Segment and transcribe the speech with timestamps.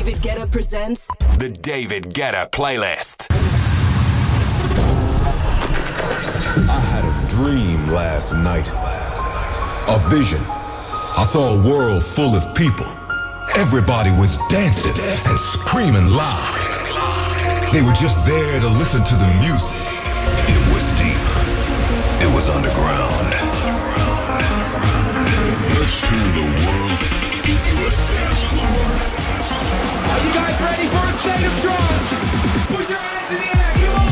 [0.00, 3.26] David Guetta presents The David Guetta Playlist.
[6.70, 8.66] I had a dream last night.
[9.92, 10.40] A vision.
[10.40, 12.86] I saw a world full of people.
[13.60, 17.68] Everybody was dancing and screaming loud.
[17.70, 20.00] They were just there to listen to the music.
[20.48, 21.20] It was deep.
[22.24, 23.36] It was underground.
[25.76, 27.00] Let's turn the world
[27.44, 29.19] into a dance floor.
[30.10, 32.08] Are you guys ready for a state of trance?
[32.66, 34.10] Put your hands in the air, come on!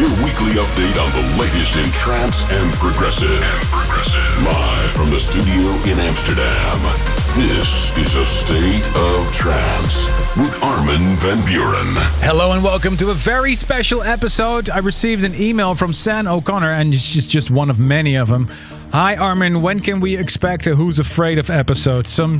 [0.00, 3.30] Your weekly update on the latest in trance and progressive.
[3.30, 4.42] And progressive.
[4.42, 6.82] Live from the studio in Amsterdam.
[7.36, 11.94] This is a state of trance with Armin van Buuren.
[12.22, 14.68] Hello and welcome to a very special episode.
[14.68, 18.48] I received an email from San O'Connor, and she's just one of many of them.
[18.92, 22.06] Hi Armin, when can we expect a Who's Afraid of episode?
[22.08, 22.38] Some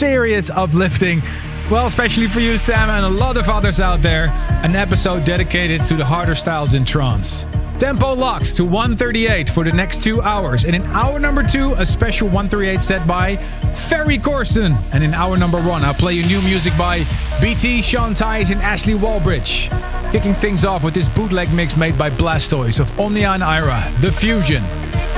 [0.00, 1.22] serious uplifting.
[1.70, 4.28] Well, especially for you, Sam, and a lot of others out there,
[4.64, 7.46] an episode dedicated to the harder styles in trance.
[7.78, 10.64] Tempo locks to 138 for the next two hours.
[10.64, 13.36] And in hour number two, a special 138 set by
[13.74, 14.82] Ferry Corsten.
[14.94, 17.04] And in hour number one, I'll play you new music by
[17.42, 19.68] BT, Sean Tyas, and Ashley Wallbridge.
[20.12, 24.10] Kicking things off with this bootleg mix made by Blastoyz of Omnia and Ira, The
[24.10, 24.62] Fusion.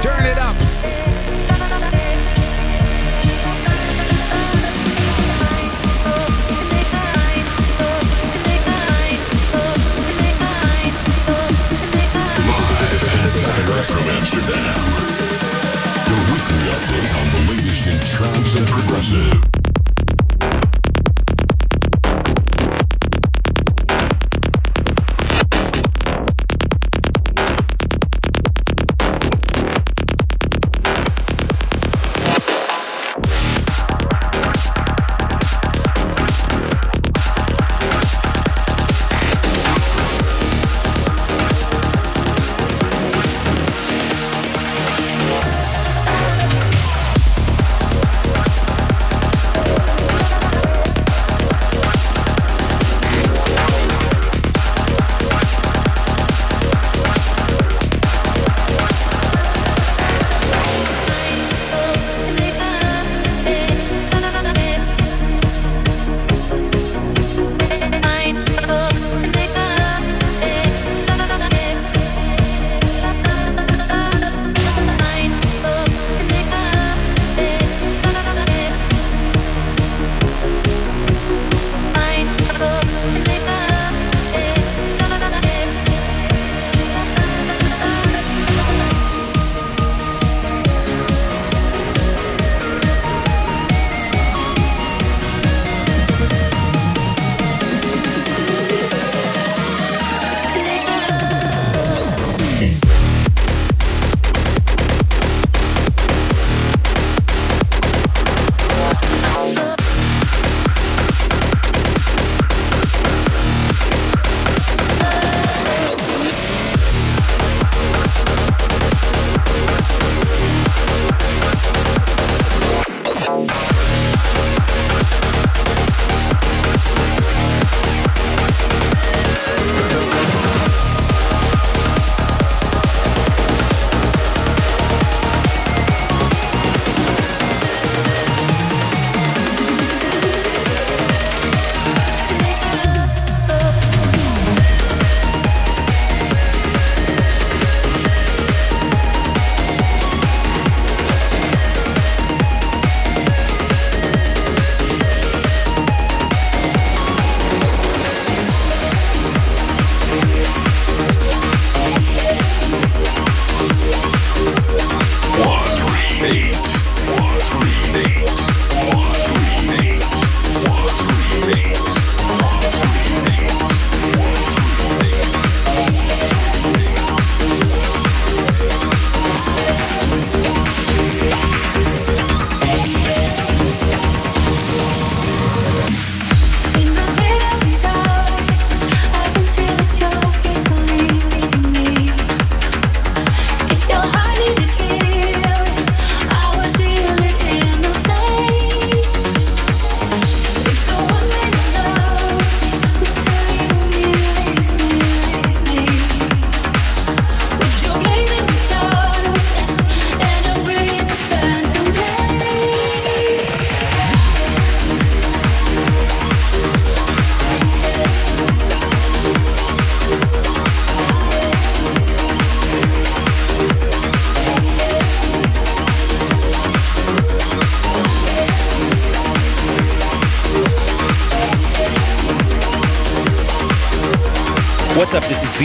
[0.00, 1.11] Turn it up!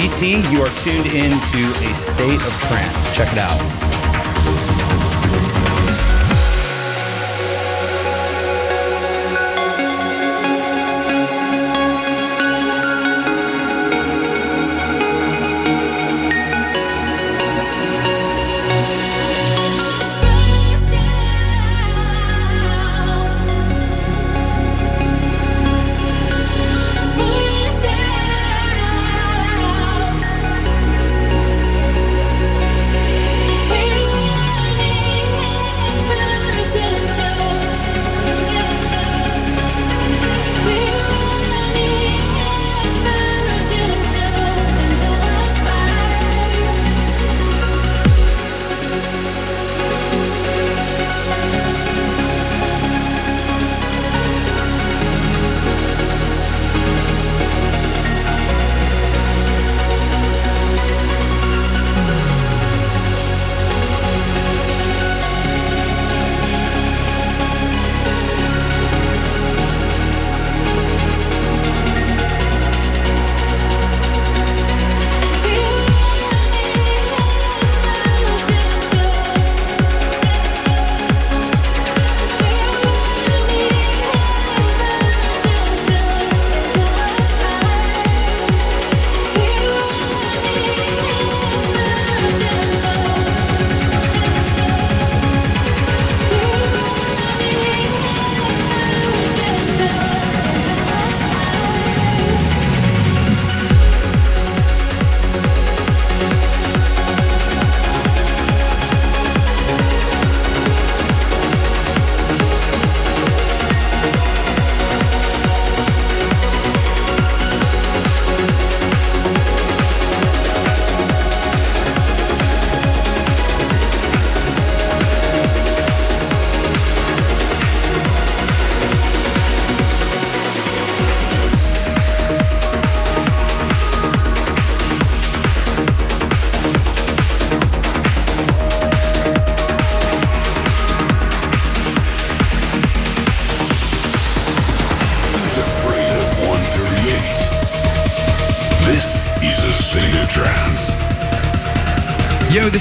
[0.08, 3.16] You are tuned into a state of trance.
[3.16, 3.77] Check it out.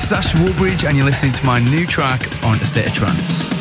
[0.07, 2.95] Yo, this is Ash Wallbridge, and you're listening to my new track on State of
[2.95, 3.56] Trance.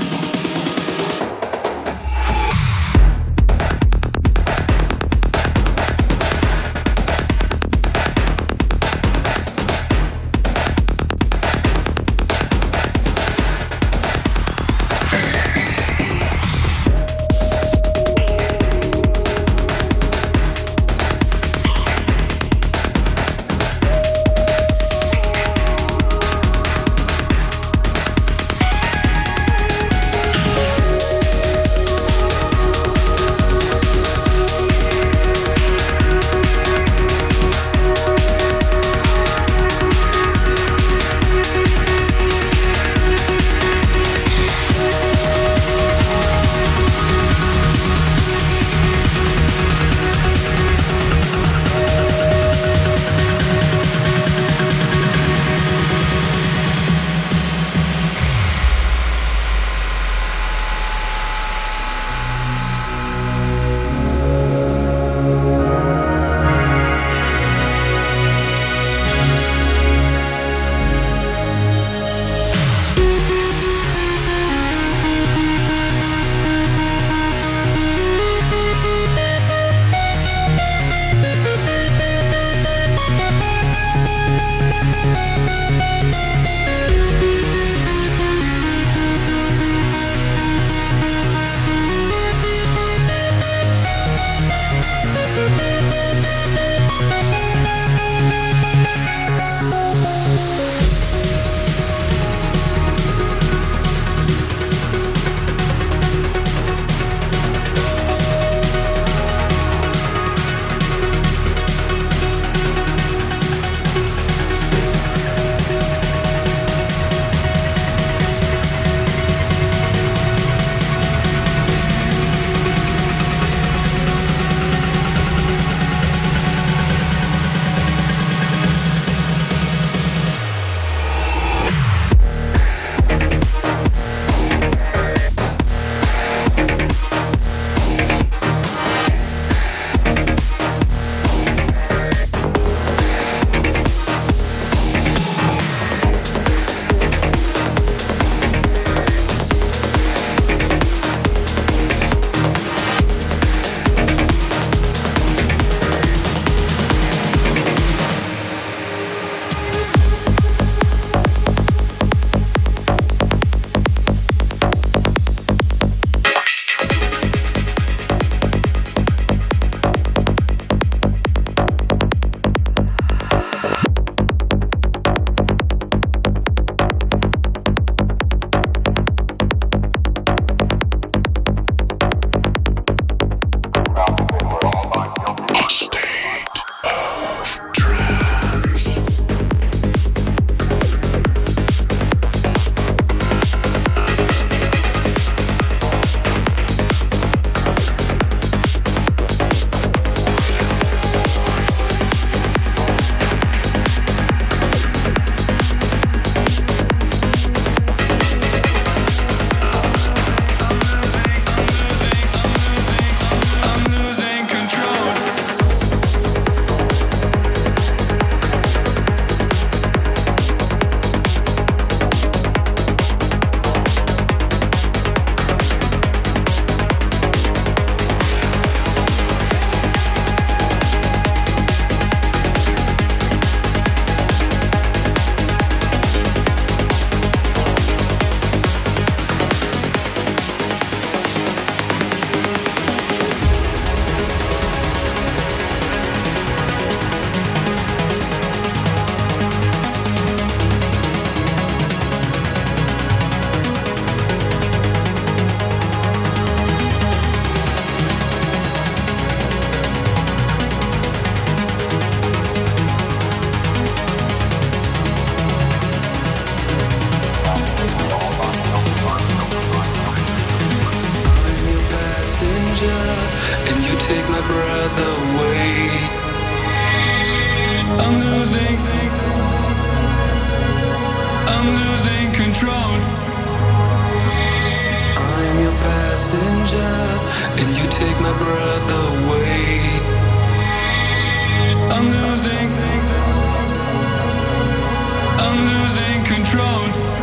[296.25, 297.15] Control.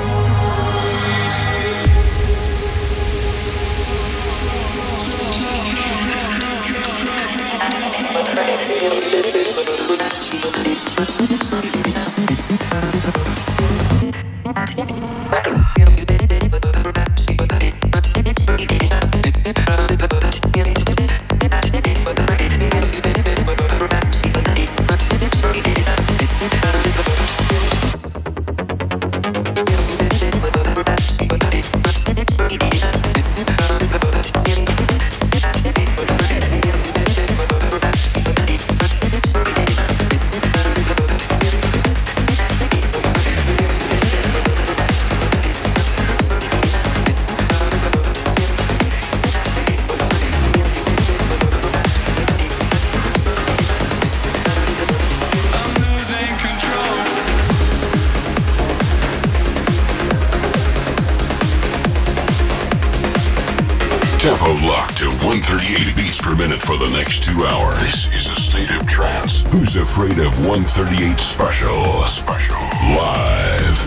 [69.93, 72.07] Afraid of 138 special?
[72.07, 72.57] Special.
[72.97, 73.79] Live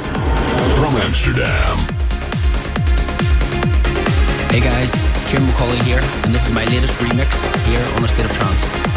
[0.77, 1.77] from Amsterdam.
[4.51, 7.33] Hey guys, it's Ciaran McAuley here, and this is my latest remix
[7.65, 8.94] here on A State of Trance.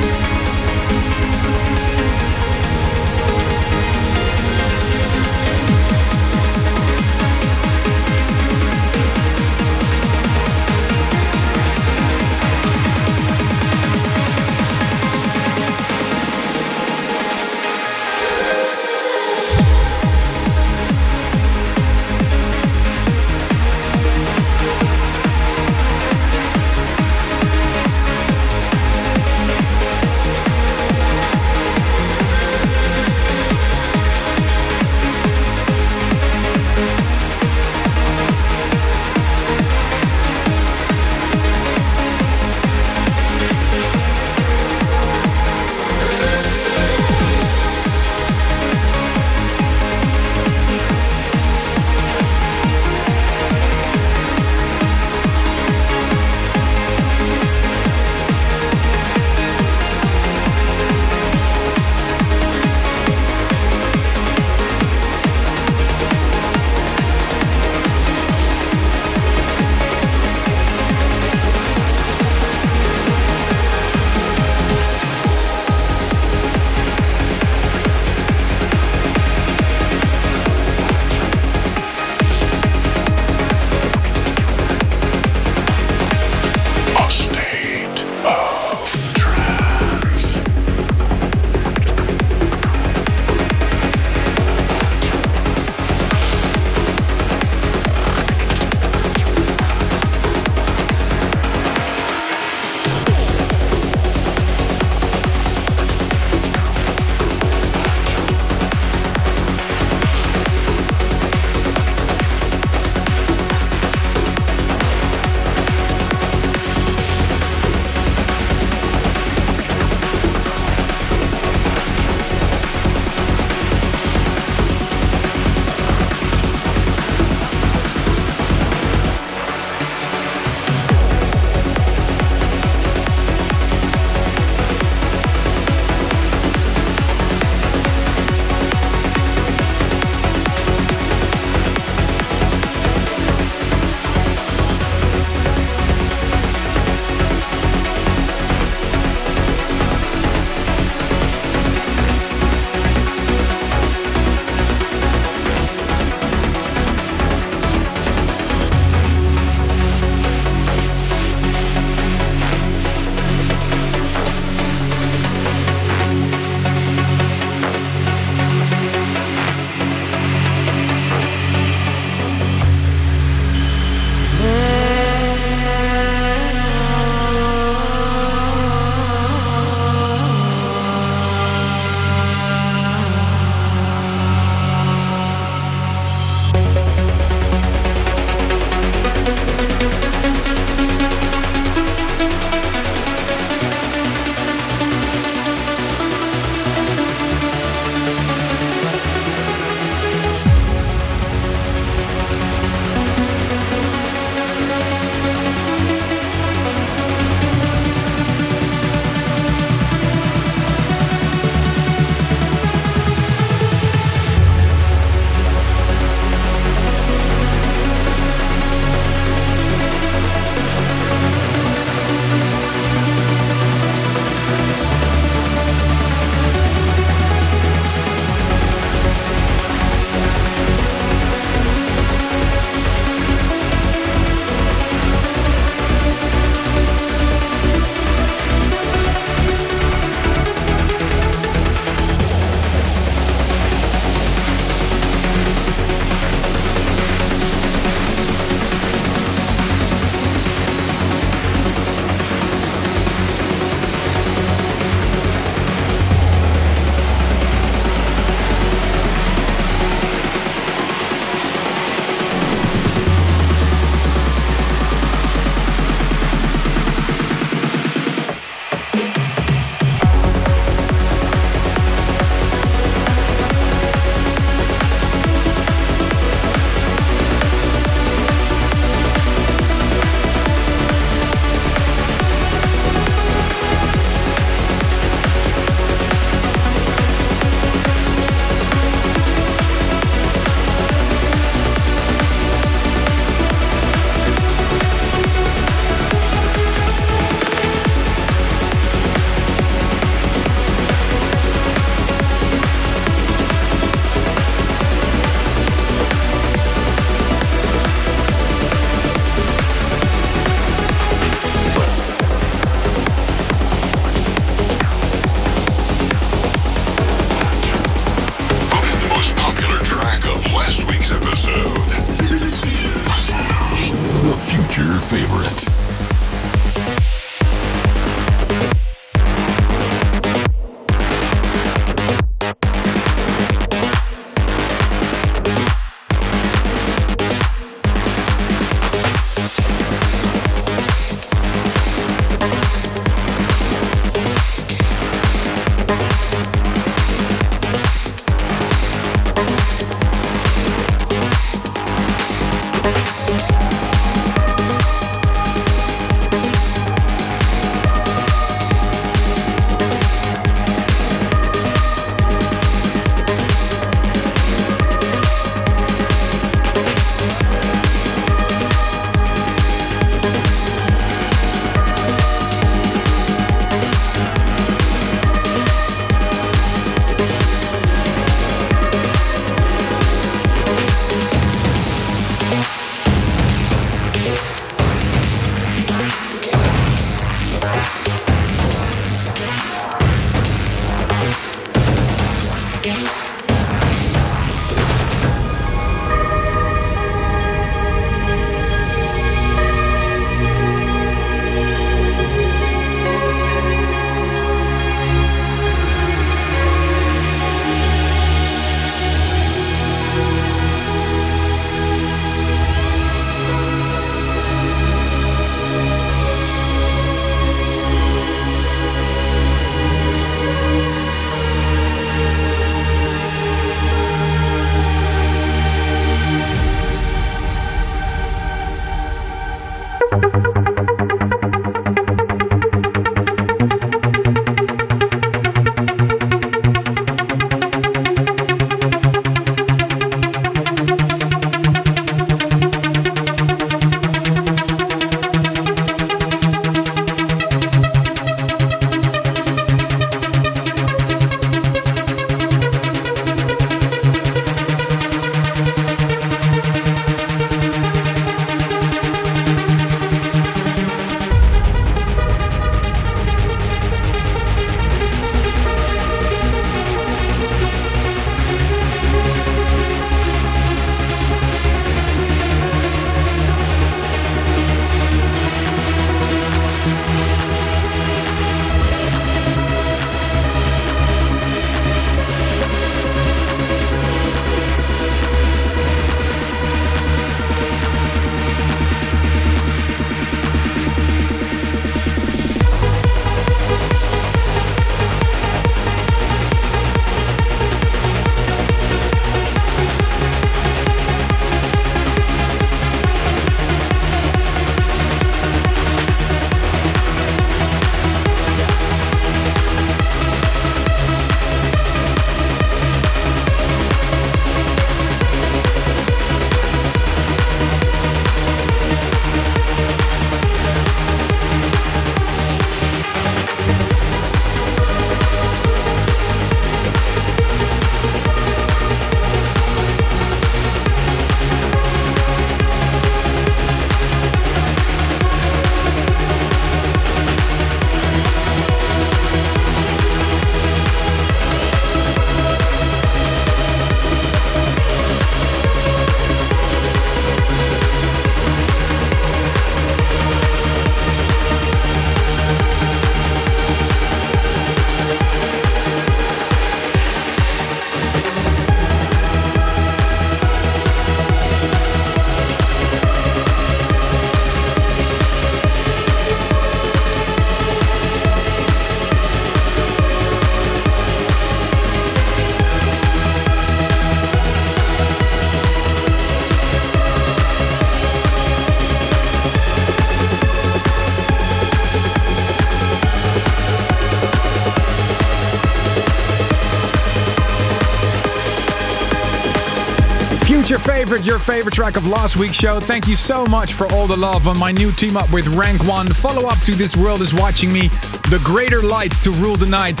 [590.88, 592.80] Favorite, your favorite track of last week's show.
[592.80, 595.86] Thank you so much for all the love on my new team up with Rank
[595.86, 596.06] 1.
[596.14, 597.88] Follow up to This World is Watching Me,
[598.30, 600.00] The Greater Light to Rule the Night.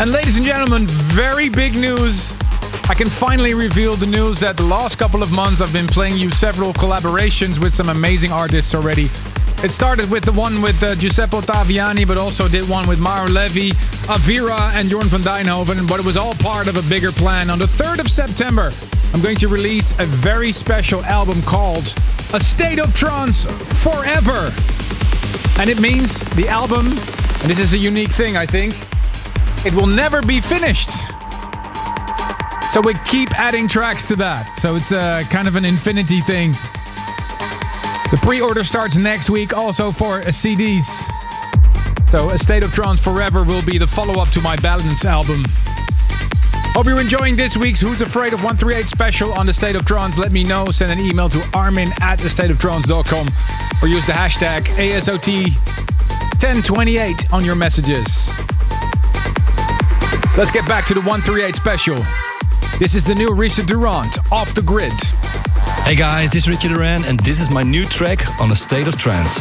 [0.00, 2.36] And ladies and gentlemen, very big news.
[2.88, 6.16] I can finally reveal the news that the last couple of months I've been playing
[6.16, 9.08] you several collaborations with some amazing artists already.
[9.64, 13.26] It started with the one with uh, Giuseppe Ottaviani, but also did one with Maor
[13.28, 13.74] Levi,
[14.06, 17.48] Avira, and Jorn van Deynhoven, but it was all part of a bigger plan.
[17.48, 18.70] On the 3rd of September,
[19.14, 21.94] I'm going to release a very special album called
[22.34, 23.46] A State of Trance
[23.82, 24.52] Forever.
[25.58, 28.74] And it means the album, and this is a unique thing, I think,
[29.64, 30.90] it will never be finished.
[32.70, 34.58] So we keep adding tracks to that.
[34.58, 36.52] So it's a kind of an infinity thing.
[38.10, 40.84] The pre-order starts next week also for CDs.
[42.08, 45.42] So A State of Trance Forever will be the follow-up to my Balance album.
[46.76, 50.18] Hope you're enjoying this week's Who's Afraid of 138 special on the State of Trance.
[50.18, 50.66] Let me know.
[50.66, 53.26] Send an email to armin at thestateoftrance.com
[53.82, 58.30] or use the hashtag ASOT1028 on your messages.
[60.38, 62.04] Let's get back to the 138 special.
[62.78, 64.92] This is the new Ruben de Ronde, Off the Grid.
[65.86, 68.56] Hey guys, this is Ruben de Ronde, and this is my new track on the
[68.56, 69.38] State of Trance.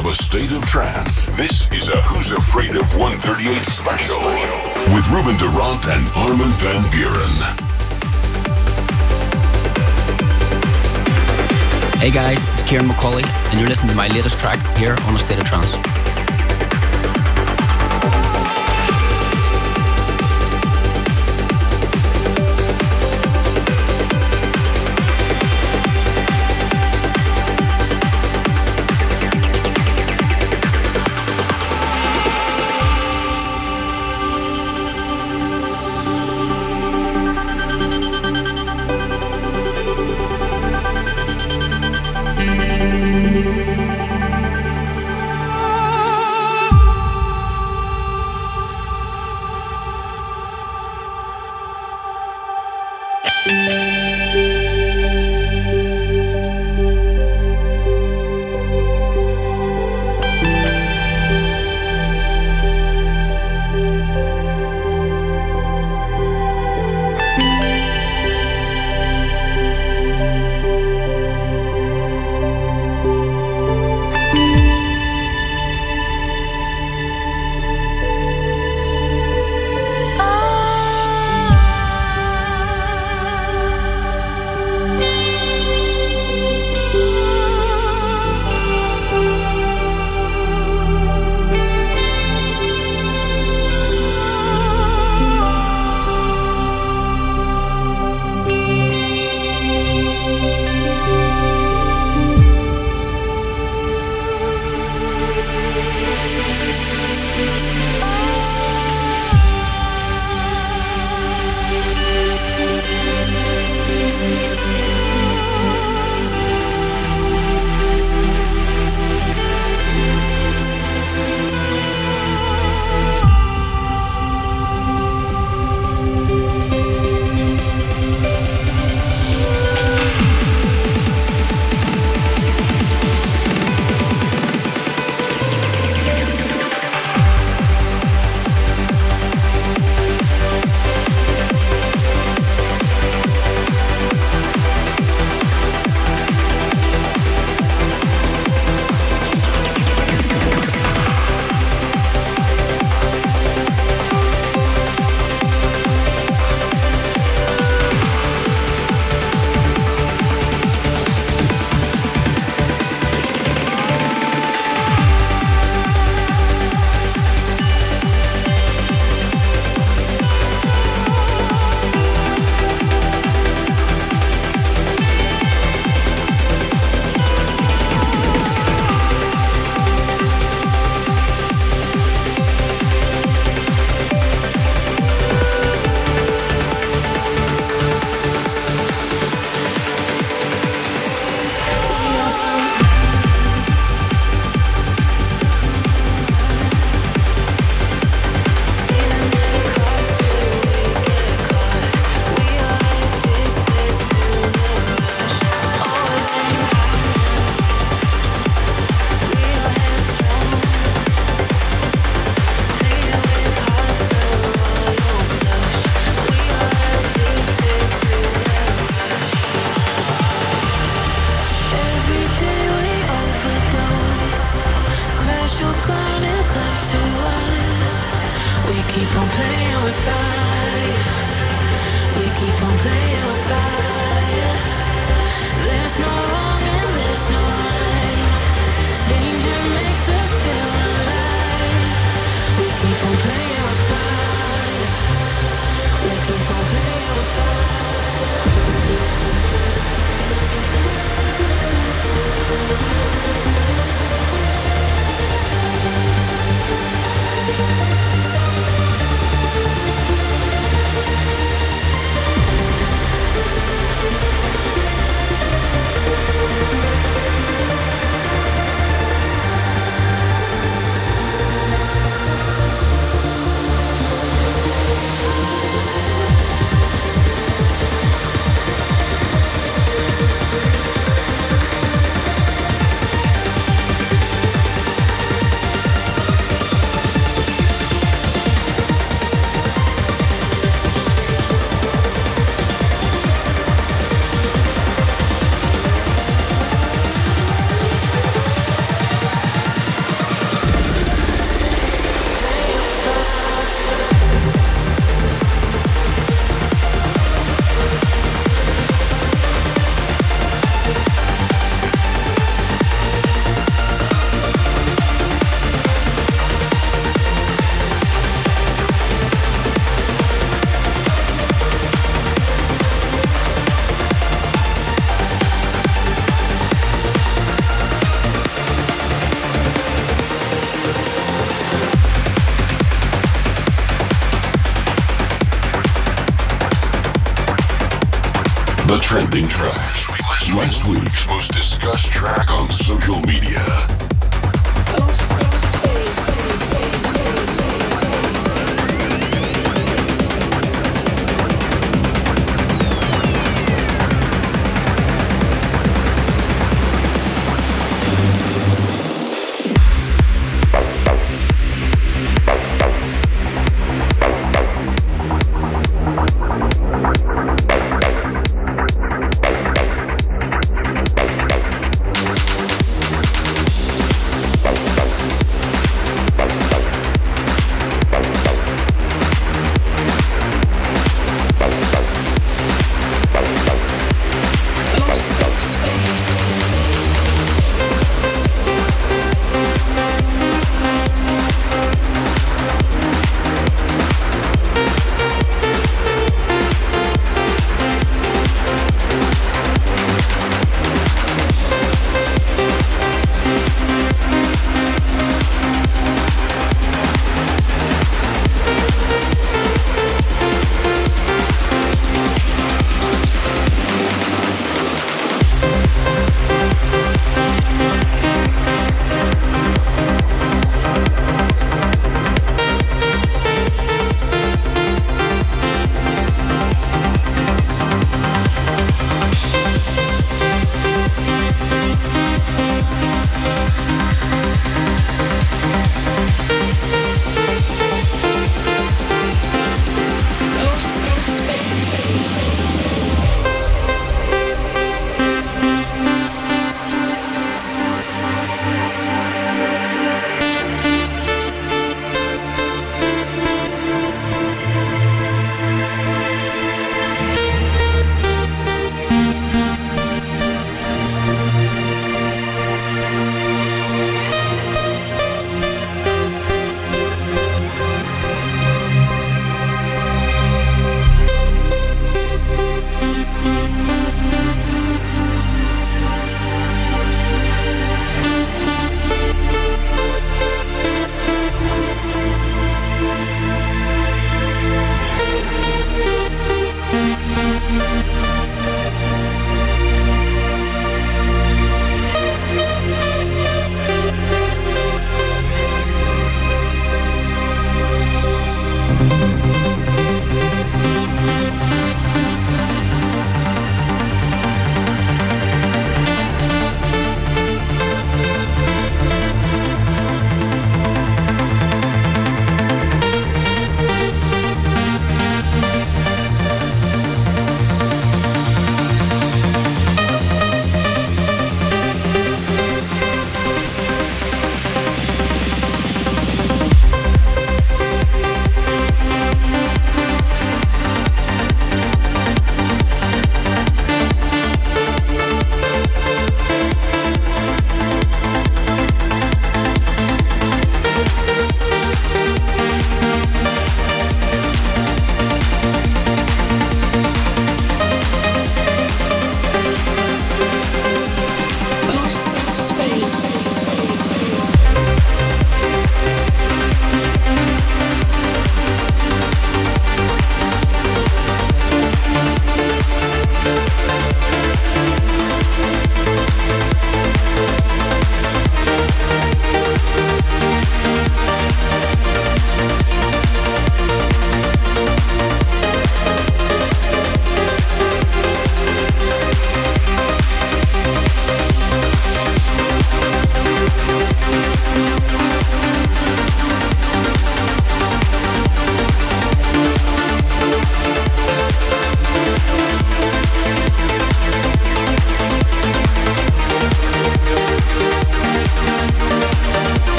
[0.00, 1.26] Of A State of Trance.
[1.36, 4.18] This is a Who's Afraid of 138 special
[4.94, 7.36] with Ruben de Ronde and Armin van Buuren.
[11.98, 15.18] Hey guys, it's Ciaran McAuley, and you're listening to my latest track here on A
[15.18, 15.89] State of Trance.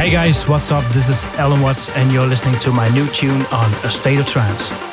[0.00, 0.82] Hey guys, what's up?
[0.94, 4.24] This is Allen Watts, and you're listening to my new tune on A State of
[4.24, 4.89] Trance.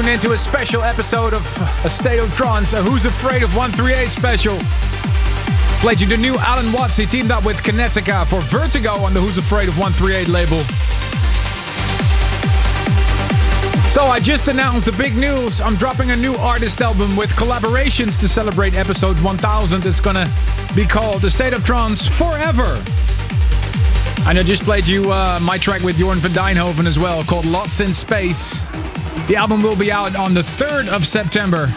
[0.00, 1.44] You're into a special episode of
[1.84, 4.56] A State of Trance, a Who's Afraid of 138 special.
[5.80, 6.96] Played you the new Allen Watts.
[6.96, 10.56] He teamed up with Kinetica for Vertigo on the Who's Afraid of 138 label.
[13.90, 15.60] So I just announced the big news.
[15.60, 19.84] I'm dropping a new artist album with collaborations to celebrate episode 1000.
[19.84, 20.26] It's gonna
[20.74, 22.82] be called The State of Trance Forever.
[24.26, 27.44] And I just played you uh, my track with Jorn van Deynhoven as well, called
[27.44, 28.62] Lots in Space.
[29.30, 31.72] The album will be out on the 3rd of September.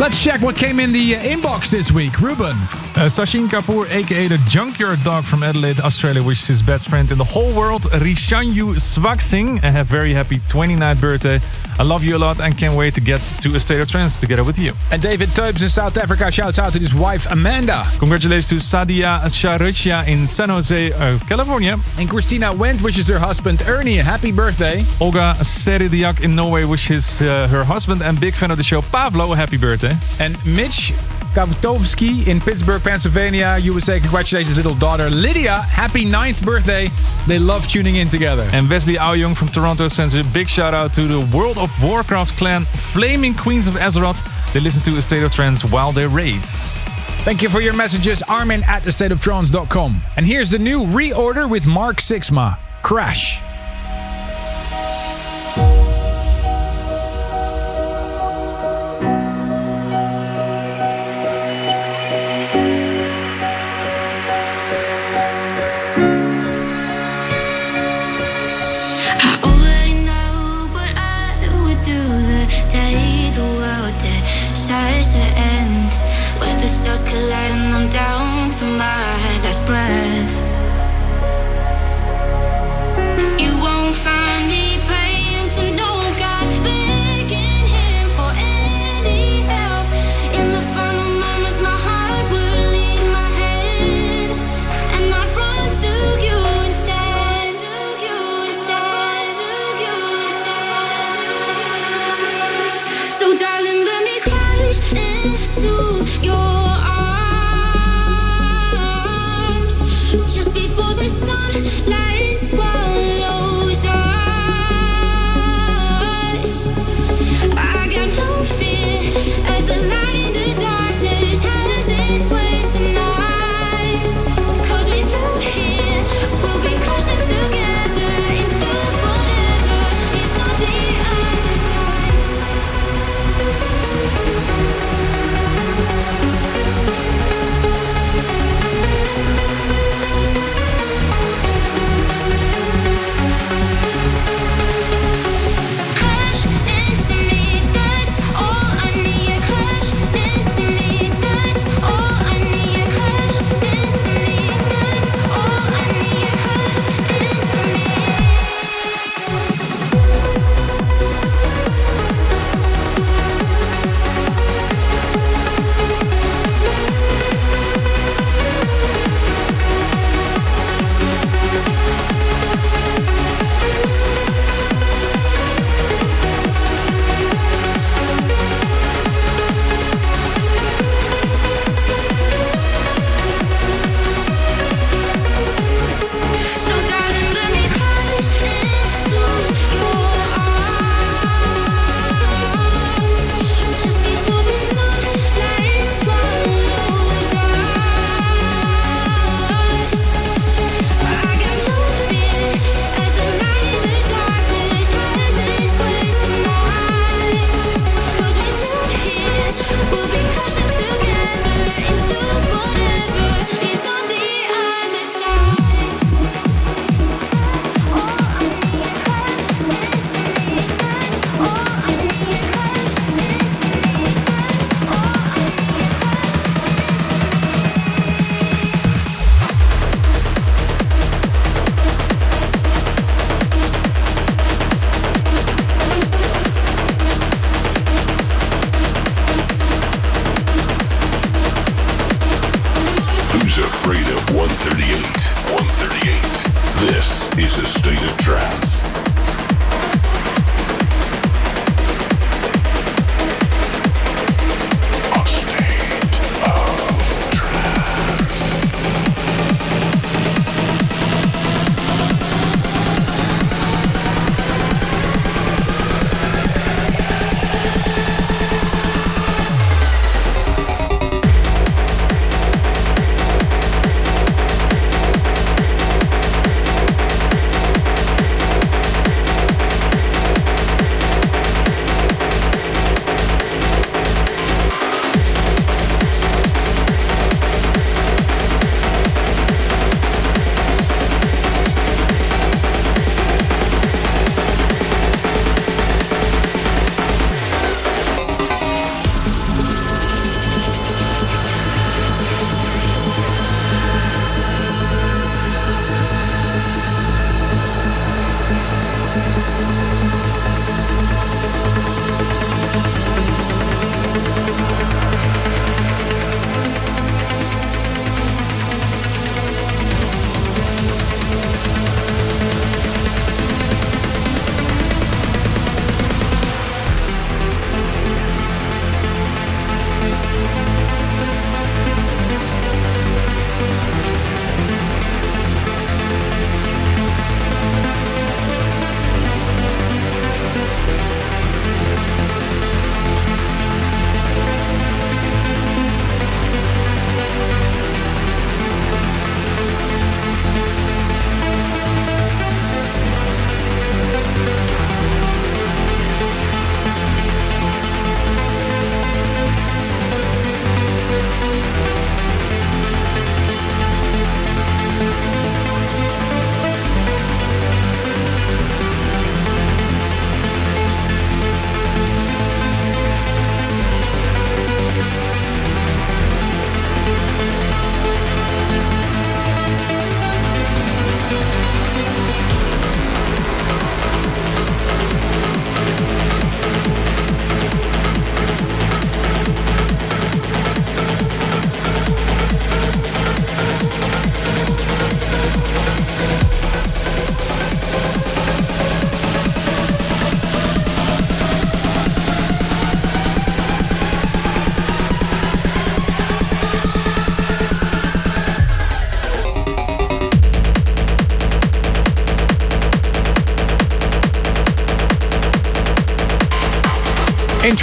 [0.00, 2.20] Let's check what came in the uh, inbox this week.
[2.20, 2.56] Ruben.
[2.96, 7.18] Uh, Sachin Kapoor, aka the Junkyard Dog from Adelaide, Australia, wishes his best friend in
[7.18, 11.40] the whole world, Rishanyu Swaksing, a very happy 29th birthday.
[11.78, 14.20] I love you a lot and can't wait to get to a state of trance
[14.20, 14.72] together with you.
[14.90, 17.84] And David Tubbs in South Africa shouts out to his wife Amanda.
[17.98, 21.76] Congratulations to Sadia Charuchia in San Jose, uh, California.
[21.98, 24.84] And Christina Wendt wishes her husband Ernie a happy birthday.
[25.00, 29.32] Olga Seridiak in Norway wishes uh, her husband and big fan of the show Pavlo
[29.32, 29.94] a happy birthday.
[30.20, 30.92] And Mitch
[31.34, 33.98] Kavtovsky in Pittsburgh, Pennsylvania, USA.
[33.98, 35.62] Congratulations, little daughter Lydia.
[35.62, 36.88] Happy ninth birthday.
[37.26, 38.48] They love tuning in together.
[38.52, 42.38] And Wesley Aoyong from Toronto sends a big shout out to the World of Warcraft
[42.38, 44.22] clan Flaming Queens of Azeroth.
[44.52, 46.40] They listen to A State of Trance while they raid.
[47.24, 50.02] Thank you for your messages, Armin at thestateoftrance.com.
[50.16, 53.43] And here's the new reorder with Mark Sixma Crash.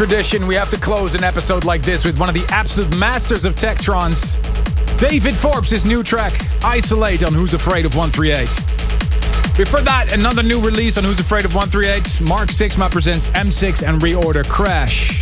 [0.01, 3.45] Tradition, we have to close an episode like this with one of the absolute masters
[3.45, 4.35] of tech trance.
[4.97, 6.33] David Forbes' new track,
[6.65, 8.47] Isolate, on Who's Afraid of 138.
[9.55, 12.27] Before that, another new release on Who's Afraid of 138.
[12.27, 15.20] Mark Sixma presents M6 and Reorder Crash.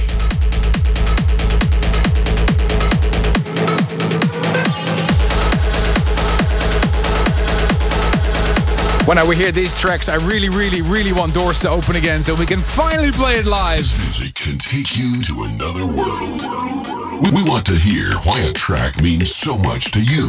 [9.09, 12.35] When I hear these tracks, I really, really, really want doors to open again so
[12.35, 13.79] we can finally play it live.
[14.03, 16.43] Music can take you to another world.
[17.19, 20.27] We, we want to hear why a track means so much to you.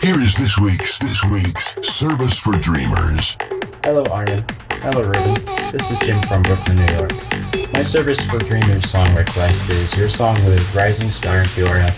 [0.00, 3.36] Here is this week's this week's service for dreamers.
[3.84, 4.42] Hello, Armin.
[4.80, 5.34] Hello, Ruben.
[5.72, 7.12] This is Jim from Brooklyn, New York.
[7.74, 11.90] My service for Dreamers song request is your song with Rising Star and Fiora,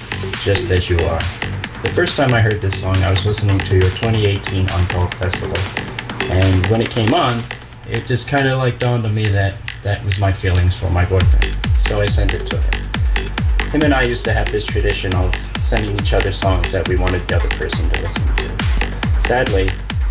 [0.42, 1.41] Just As You Are.
[1.82, 5.58] The first time I heard this song, I was listening to your 2018 Untold Festival.
[6.30, 7.42] And when it came on,
[7.88, 11.04] it just kind of like dawned on me that that was my feelings for my
[11.04, 11.58] boyfriend.
[11.78, 13.70] So I sent it to him.
[13.72, 16.94] Him and I used to have this tradition of sending each other songs that we
[16.94, 19.20] wanted the other person to listen to.
[19.20, 19.68] Sadly,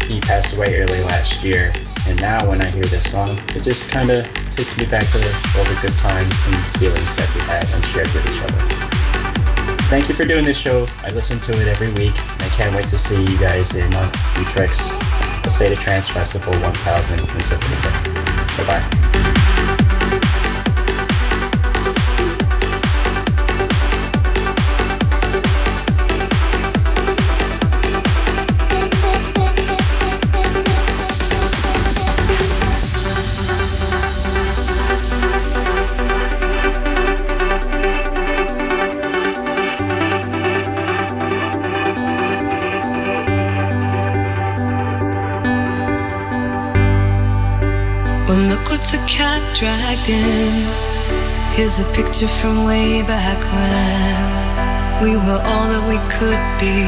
[0.08, 1.72] he passed away early last year,
[2.06, 5.18] and now when I hear this song, it just kind of takes me back to
[5.58, 8.91] all the good times and feelings that we had and shared with each other.
[9.92, 10.88] Thank you for doing this show.
[11.04, 13.94] I listen to it every week, and I can't wait to see you guys in
[13.94, 14.90] uh, Utrecht's
[15.46, 17.90] of Trance Festival 1000 in September.
[18.56, 19.11] Bye bye.
[50.08, 56.88] Here's a picture from way back when we were all that we could be.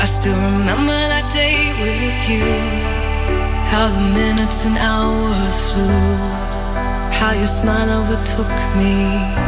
[0.00, 2.44] I still remember that day with you.
[3.70, 5.88] How the minutes and hours flew.
[7.18, 9.47] How your smile overtook me.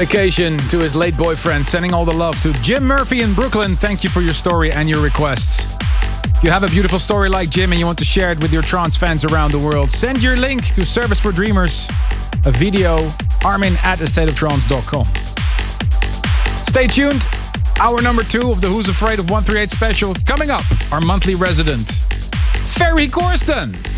[0.00, 3.74] Dedication to his late boyfriend, sending all the love to Jim Murphy in Brooklyn.
[3.74, 5.76] Thank you for your story and your requests.
[6.38, 8.50] If you have a beautiful story like Jim and you want to share it with
[8.50, 11.86] your trance fans around the world, send your link to Service for Dreamers,
[12.46, 13.10] a video,
[13.44, 15.04] armin at astateoftrance.com.
[16.64, 17.22] Stay tuned.
[17.78, 20.64] Hour number two of the Who's Afraid of 138 special coming up.
[20.92, 23.89] Our monthly resident, Ferry Corsten.